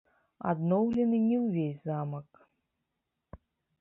[0.51, 2.41] Адноўлены не ўвесь замак.